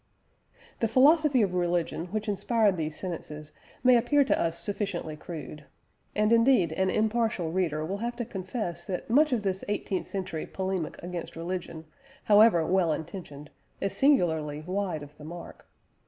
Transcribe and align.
The 0.79 0.87
philosophy 0.87 1.43
of 1.43 1.53
religion 1.53 2.07
which 2.07 2.27
inspired 2.27 2.75
these 2.75 2.99
sentences 2.99 3.51
may 3.83 3.95
appear 3.95 4.23
to 4.23 4.39
us 4.41 4.57
sufficiently 4.57 5.15
crude. 5.15 5.65
And 6.15 6.33
indeed 6.33 6.71
an 6.73 6.89
impartial 6.89 7.51
reader 7.51 7.85
will 7.85 7.99
have 7.99 8.15
to 8.15 8.25
confess 8.25 8.83
that 8.85 9.11
much 9.11 9.31
of 9.31 9.43
this 9.43 9.63
eighteenth 9.67 10.07
century 10.07 10.47
polemic 10.47 10.97
against 11.03 11.35
religion, 11.35 11.85
however 12.23 12.65
well 12.65 12.91
intentioned, 12.91 13.51
is 13.79 13.95
singularly 13.95 14.61
wide 14.61 15.03
of 15.03 15.19
the 15.19 15.23
mark. 15.23 15.67